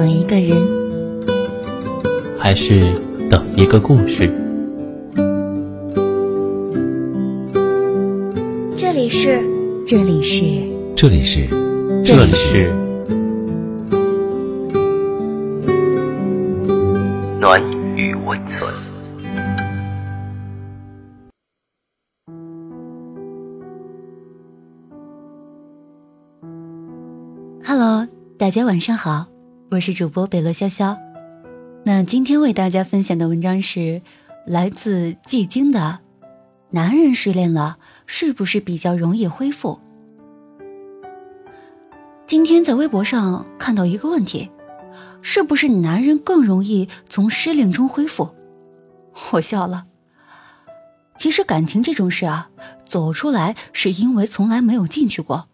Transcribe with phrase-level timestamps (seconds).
[0.00, 0.56] 等一个人，
[2.38, 2.94] 还是
[3.28, 4.32] 等一个故事？
[8.78, 9.44] 这里是，
[9.86, 10.42] 这里是，
[10.96, 11.46] 这里是，
[12.02, 12.72] 这里是。
[17.38, 17.60] 暖
[17.94, 18.72] 与温存。
[27.62, 29.26] Hello，大家晚上好，
[29.72, 30.98] 我是主播北落潇潇。
[31.84, 34.02] 那今天为大家分享的文章是
[34.44, 36.00] 来自季京的：
[36.70, 39.78] 男人失恋了，是不是比较容易恢复？
[42.26, 44.50] 今天在微博上看到一个问题，
[45.22, 48.34] 是不是男人更容易从失恋中恢复？
[49.30, 49.86] 我笑了。
[51.16, 52.50] 其实感情这种事啊，
[52.84, 55.46] 走出来是因为从来没有进去过，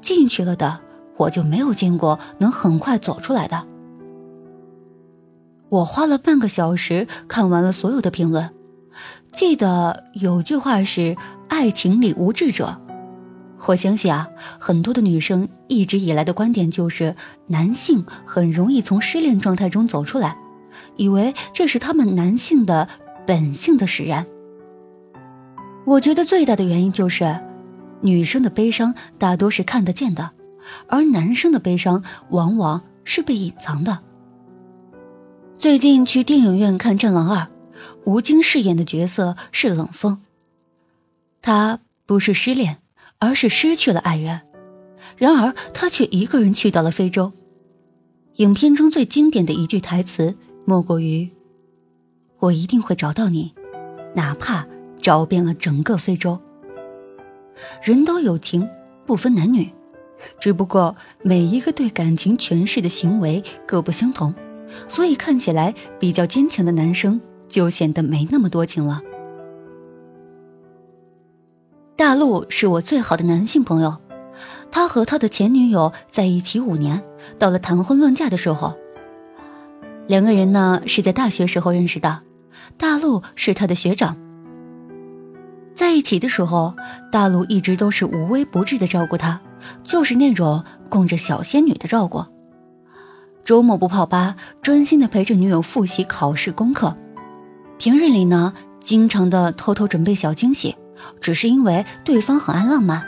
[0.00, 0.80] 进去了的。
[1.20, 3.66] 我就没有见过能很快走出来的。
[5.68, 8.50] 我花了半个小时看完了所有的评论，
[9.32, 11.16] 记得有句话是
[11.48, 12.80] “爱情里无智者”。
[13.66, 17.14] 我相信啊，很多的女生一直以来的观点就是
[17.48, 20.36] 男性很容易从失恋状态中走出来，
[20.96, 22.88] 以为这是他们男性的
[23.26, 24.26] 本性的使然。
[25.84, 27.38] 我觉得最大的原因就是，
[28.00, 30.30] 女生的悲伤大多是看得见的。
[30.86, 34.00] 而男生的悲伤往往是被隐藏的。
[35.58, 37.44] 最近去电影院看《战狼二》，
[38.04, 40.22] 吴京饰演的角色是冷风。
[41.42, 42.78] 他不是失恋，
[43.18, 44.40] 而是失去了爱人。
[45.16, 47.32] 然而他却一个人去到了非洲。
[48.36, 51.30] 影片中最经典的一句台词莫过于
[52.40, 53.52] ：“我一定会找到你，
[54.14, 54.66] 哪怕
[55.02, 56.40] 找遍了整个非洲。”
[57.82, 58.66] 人都有情，
[59.04, 59.70] 不分男女。
[60.38, 64.34] 只不过每一个对感情诠释的行为各不相同，
[64.88, 69.02] 所以看起来比较坚强的男生就显得没那么多情了。
[71.96, 73.98] 大陆是我最好的男性朋友，
[74.70, 77.02] 他和他的前女友在一起五年，
[77.38, 78.74] 到了谈婚论嫁的时候，
[80.06, 82.22] 两个人呢是在大学时候认识的，
[82.78, 84.16] 大陆是他的学长。
[85.74, 86.74] 在一起的时候，
[87.12, 89.40] 大陆一直都是无微不至的照顾他。
[89.82, 92.24] 就是那种供着小仙女的照顾，
[93.44, 96.96] 周末不泡吧，专心的陪着女友复习考试功课。
[97.78, 100.76] 平日里呢，经常的偷偷准备小惊喜，
[101.20, 103.04] 只是因为对方很爱浪漫，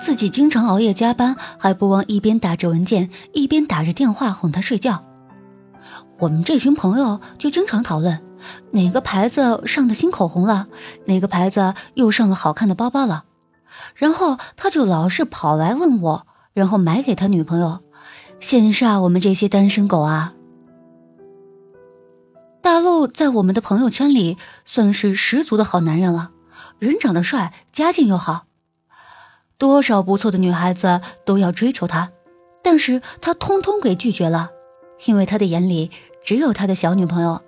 [0.00, 5.04] 自己经常熬夜加班，还不忘一边打着文件，一边打着电话哄她睡觉。
[6.18, 8.18] 我们这群朋友就经常讨论，
[8.72, 10.66] 哪个牌子上的新口红了，
[11.06, 13.24] 哪个牌子又上了好看的包包了。
[13.94, 17.80] 然后他就老是跑来问我，然后买给他女朋友，
[18.40, 20.34] 羡煞我们这些单身狗啊！
[22.60, 26.30] 大陆在我们的朋友圈里算是十足的好男人了，
[26.78, 28.46] 人长得帅，家境又好，
[29.58, 32.10] 多少不错的女孩子都要追求他，
[32.62, 34.50] 但是他通通给拒绝了，
[35.06, 35.90] 因为他的眼里
[36.22, 37.42] 只有他的小女朋友。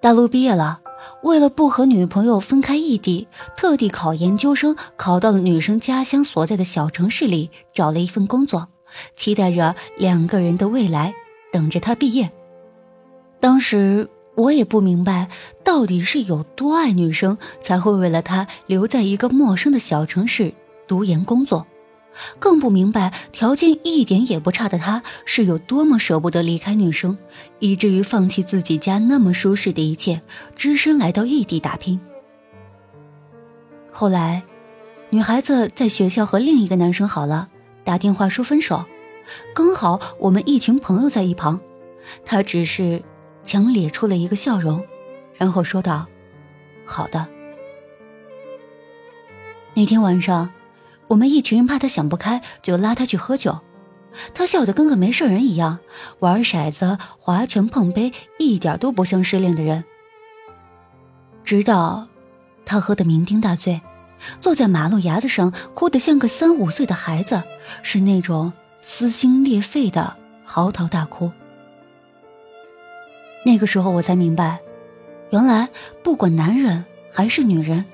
[0.00, 0.80] 大陆毕业了。
[1.22, 8.68] 为了不和女朋友分开异地，特地考研究生，考到了女生家乡所在的小城市里，找了一份工作，
[9.16, 11.14] 期待着两个人的未来，
[11.52, 12.30] 等着他毕业。
[13.38, 15.28] 当时我也不明白，
[15.64, 20.52] 到底是有多爱女生，才会为了她留在一个陌生的小城市
[20.86, 21.66] 读研工作。
[22.38, 27.16] 更不明白，条件一点也不差的他是有多么舍不得离开女生，
[27.58, 30.20] 以至于放弃自己家那么舒适的一切，
[30.54, 32.00] 只身来到异地打拼。
[33.92, 34.42] 后来，
[35.10, 37.48] 女孩子在学校和另一个男生好了，
[37.84, 38.84] 打电话说分手，
[39.54, 41.60] 刚好我们一群朋友在一旁，
[42.24, 43.02] 他只是
[43.44, 44.84] 强咧出了一个笑容，
[45.36, 46.06] 然后说道
[46.84, 47.26] ：“好的。”
[49.74, 50.50] 那天晚上。
[51.10, 53.58] 我们一群人怕他想不开，就拉他去喝酒。
[54.32, 55.80] 他笑得跟个没事人一样，
[56.20, 59.84] 玩骰子、划拳、碰杯，一点都不像失恋的人。
[61.44, 62.06] 直到
[62.64, 63.80] 他喝得酩酊大醉，
[64.40, 67.42] 坐在马路牙子上，哭得像个三五岁的孩子，
[67.82, 71.32] 是那种撕心裂肺的嚎啕大哭。
[73.44, 74.60] 那个时候我才明白，
[75.30, 75.68] 原来
[76.04, 77.84] 不管男人还是女人，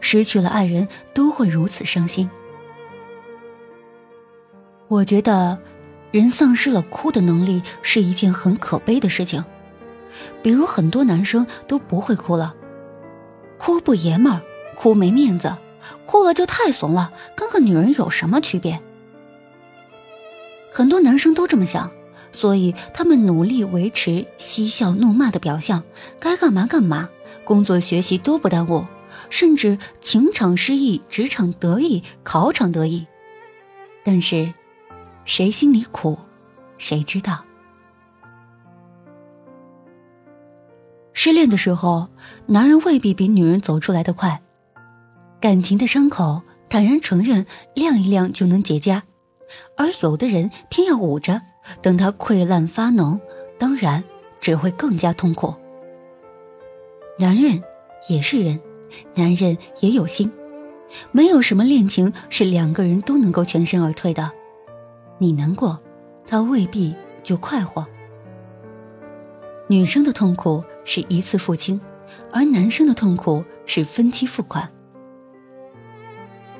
[0.00, 2.28] 失去了爱人都会如此伤心。
[4.88, 5.58] 我觉得，
[6.12, 9.44] 人丧失了哭的能力是一件很可悲的事情。
[10.42, 12.54] 比如很多男生都不会哭了，
[13.58, 14.42] 哭不爷们儿，
[14.76, 15.52] 哭没面子，
[16.06, 18.80] 哭了就太怂了，跟个女人有什么区别？
[20.72, 21.90] 很多男生都这么想，
[22.32, 25.82] 所以他们努力维持嬉笑怒骂的表象，
[26.20, 27.08] 该干嘛干嘛，
[27.44, 28.86] 工作学习都不耽误，
[29.30, 33.06] 甚至情场失意，职场得意，考场得意。
[34.04, 34.54] 但是，
[35.26, 36.16] 谁心里苦，
[36.78, 37.44] 谁知道。
[41.12, 42.08] 失恋的时候，
[42.46, 44.40] 男人未必比女人走出来的快，
[45.40, 47.44] 感情的伤口坦然承认，
[47.74, 49.02] 晾一晾就能结痂，
[49.76, 51.42] 而有的人偏要捂着。
[51.82, 53.18] 等它溃烂发脓，
[53.58, 54.04] 当然
[54.38, 55.52] 只会更加痛苦。
[57.18, 57.60] 男人
[58.08, 58.60] 也是人，
[59.16, 60.30] 男人也有心，
[61.10, 64.30] 没有什么恋情是两个人都能够全身而退的。
[65.18, 65.80] 你难过，
[66.26, 67.86] 他未必就快活。
[69.68, 71.80] 女生的痛苦是一次付清，
[72.32, 74.70] 而男生的痛苦是分期付款。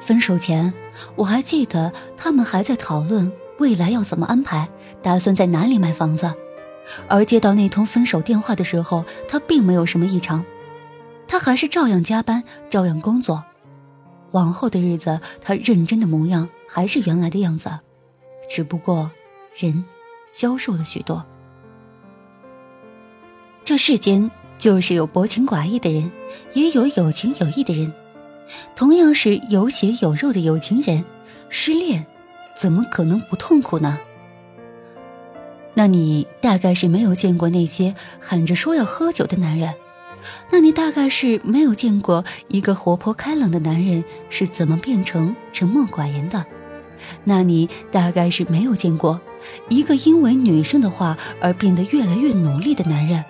[0.00, 0.72] 分手前，
[1.16, 3.30] 我还记得他们还在讨论。
[3.58, 4.68] 未来要怎么安排？
[5.02, 6.32] 打算在哪里买房子？
[7.08, 10.42] 而接到那通分手电话的时候，他并没有什么异常，
[11.28, 13.44] 他还是照样加班，照样工作。
[14.30, 17.70] 往后的日子，他认真的模样还是原来的样子，
[18.50, 19.10] 只不过
[19.56, 19.84] 人
[20.30, 21.24] 消瘦了许多。
[23.64, 26.10] 这世间就是有薄情寡义的人，
[26.52, 27.92] 也有有情有义的人。
[28.74, 31.04] 同样是有血有肉的有情人，
[31.48, 32.04] 失恋。
[32.56, 33.98] 怎么可能不痛苦呢？
[35.72, 39.72] 那你大概是没有见过那些喊着说要喝酒的男人，
[40.50, 46.44] 那你大概是没有见过一个活泼开朗的男人是怎么变成沉默寡言的，
[47.24, 49.20] 那你大概是没有见过
[49.68, 53.24] 一个因为女生的话而变得越来越努力的男人。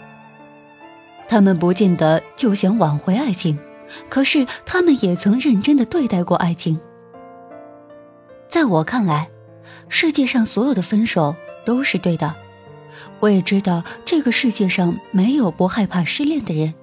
[1.29, 3.59] 他们不见得就想挽回爱情，
[4.09, 6.81] 可是他们也曾认真的对待过爱情。
[8.49, 9.29] 在我看来，
[9.89, 12.35] 世界上所有的分手都是对的。
[13.21, 16.75] 我也知道这个世界上没有不害怕失恋的人，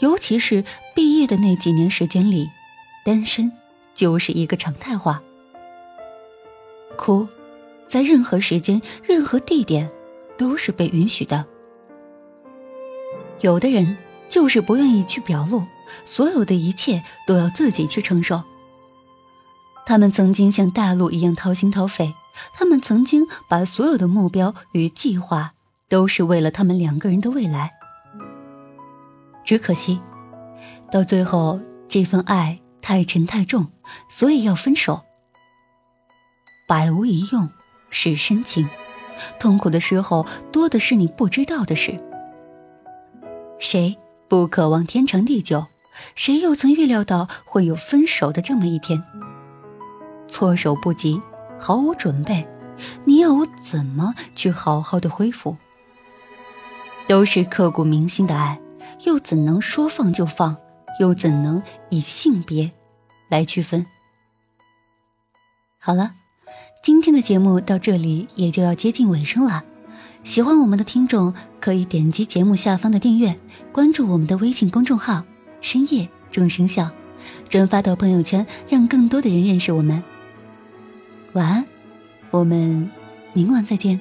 [0.00, 0.62] 尤其是
[0.94, 2.50] 毕业的那几年时间里，
[3.02, 3.50] 单身
[3.94, 5.22] 就是一个常态化。
[6.96, 7.28] 哭，
[7.86, 9.88] 在任何时间、任何地点
[10.36, 11.46] 都是被允许的。
[13.40, 13.96] 有的人
[14.28, 15.62] 就是不愿意去表露，
[16.04, 18.42] 所有的一切都要自己去承受。
[19.84, 22.12] 他们曾经像大陆一样掏心掏肺，
[22.52, 25.52] 他们曾经把所有的目标与计划
[25.88, 27.72] 都是为了他们两个人的未来。
[29.44, 30.00] 只可惜，
[30.90, 33.68] 到最后这份爱太沉太重，
[34.08, 35.05] 所以要分手。
[36.66, 37.48] 百无一用
[37.90, 38.68] 是深情，
[39.38, 42.02] 痛苦的时候多的是你不知道的事。
[43.60, 43.96] 谁
[44.28, 45.68] 不渴望天长地久？
[46.14, 49.02] 谁又曾预料到会有分手的这么一天？
[50.28, 51.22] 措手不及，
[51.58, 52.46] 毫无准备，
[53.04, 55.56] 你要我怎么去好好的恢复？
[57.06, 58.60] 都是刻骨铭心的爱，
[59.04, 60.56] 又怎能说放就放？
[60.98, 62.72] 又怎能以性别
[63.30, 63.86] 来区分？
[65.78, 66.12] 好了，
[66.86, 69.64] 今天的节目到这里也就要接近尾声了。
[70.22, 73.36] 喜欢我们的听众可以点击节目下方的订阅，
[73.72, 75.24] 关注我们的微信公众号
[75.60, 76.88] “深夜众生笑”，
[77.50, 80.00] 转发到朋友圈，让更多的人认识我们。
[81.32, 81.66] 晚安，
[82.30, 82.88] 我们
[83.32, 84.00] 明晚再见。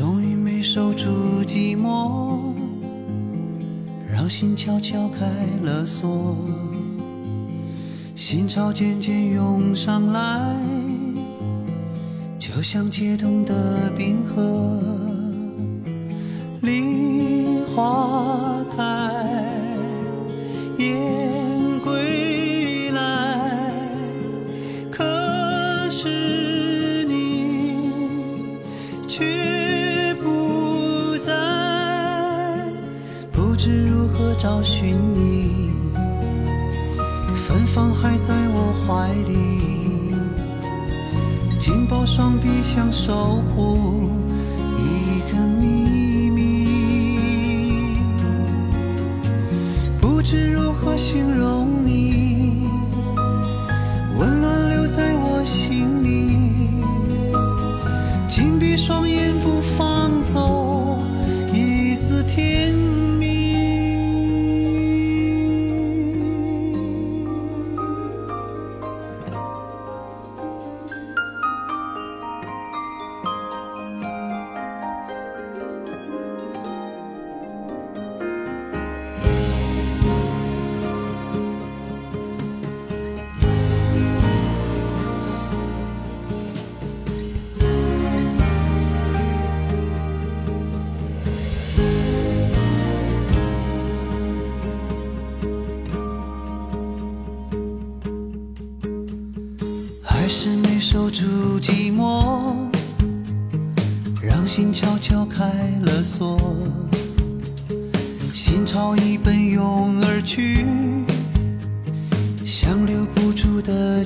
[0.00, 2.54] 终于没守住寂寞，
[4.10, 5.26] 让心悄悄开
[5.62, 6.38] 了锁，
[8.16, 10.56] 心潮渐渐涌上来，
[12.38, 14.80] 就像解冻的冰河，
[38.90, 40.16] 怀里，
[41.60, 44.10] 紧抱双臂想守护
[44.76, 46.66] 一个秘密，
[50.00, 51.79] 不知如何形容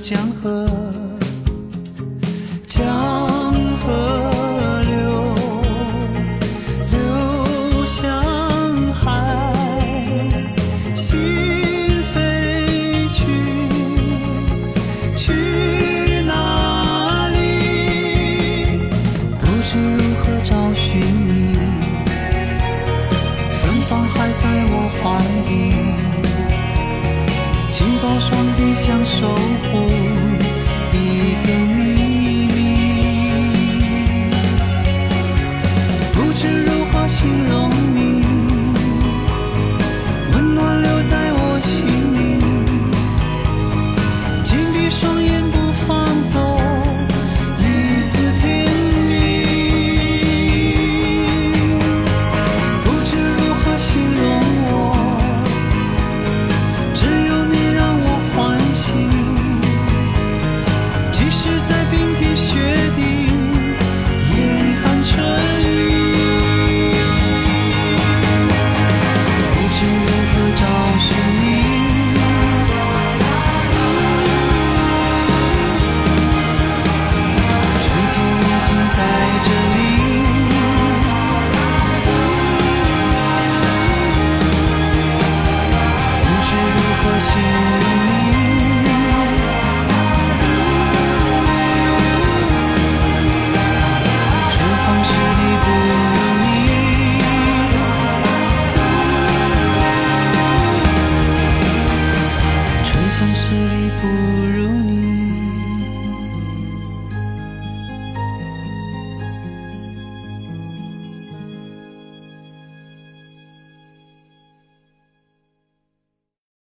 [0.05, 1.04] 江河。